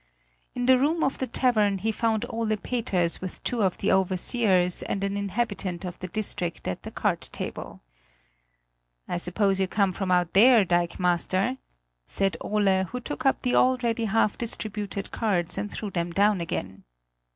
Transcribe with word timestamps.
In 0.55 0.65
the 0.65 0.79
room 0.79 1.03
of 1.03 1.19
the 1.19 1.27
tavern 1.27 1.77
he 1.77 1.91
found 1.91 2.25
Ole 2.27 2.55
Peters 2.57 3.21
with 3.21 3.43
two 3.43 3.61
of 3.61 3.77
the 3.77 3.91
overseers 3.91 4.81
and 4.81 5.03
an 5.03 5.15
inhabitant 5.15 5.85
of 5.85 5.99
the 5.99 6.07
district 6.07 6.67
at 6.67 6.81
the 6.81 6.89
card 6.89 7.21
table. 7.31 7.81
"I 9.07 9.17
suppose 9.17 9.59
you 9.59 9.67
come 9.67 9.93
from 9.93 10.09
out 10.09 10.33
there, 10.33 10.65
dikemaster?" 10.65 11.59
said 12.07 12.35
Ole, 12.41 12.85
who 12.85 12.99
took 12.99 13.27
up 13.27 13.43
the 13.43 13.53
already 13.53 14.05
half 14.05 14.39
distributed 14.39 15.11
cards 15.11 15.55
and 15.55 15.71
threw 15.71 15.91
them 15.91 16.11
down 16.11 16.41
again. 16.41 16.83